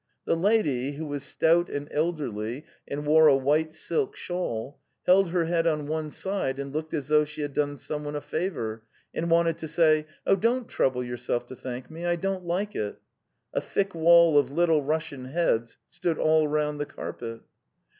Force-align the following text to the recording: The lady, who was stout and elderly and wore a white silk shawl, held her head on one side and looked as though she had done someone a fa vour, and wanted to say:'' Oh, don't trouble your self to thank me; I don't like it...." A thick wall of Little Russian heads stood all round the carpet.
The 0.25 0.35
lady, 0.35 0.93
who 0.93 1.05
was 1.05 1.21
stout 1.21 1.69
and 1.69 1.87
elderly 1.91 2.65
and 2.87 3.05
wore 3.05 3.27
a 3.27 3.37
white 3.37 3.71
silk 3.71 4.15
shawl, 4.15 4.79
held 5.05 5.29
her 5.29 5.45
head 5.45 5.67
on 5.67 5.85
one 5.85 6.09
side 6.09 6.57
and 6.57 6.73
looked 6.73 6.95
as 6.95 7.09
though 7.09 7.23
she 7.23 7.41
had 7.43 7.53
done 7.53 7.77
someone 7.77 8.15
a 8.15 8.21
fa 8.21 8.49
vour, 8.49 8.81
and 9.13 9.29
wanted 9.29 9.59
to 9.59 9.67
say:'' 9.67 10.07
Oh, 10.25 10.35
don't 10.35 10.67
trouble 10.67 11.03
your 11.03 11.17
self 11.17 11.45
to 11.45 11.55
thank 11.55 11.91
me; 11.91 12.03
I 12.07 12.15
don't 12.15 12.45
like 12.47 12.75
it...." 12.75 12.99
A 13.53 13.61
thick 13.61 13.93
wall 13.93 14.39
of 14.39 14.49
Little 14.49 14.83
Russian 14.83 15.25
heads 15.25 15.77
stood 15.91 16.17
all 16.17 16.47
round 16.47 16.79
the 16.79 16.87
carpet. 16.87 17.41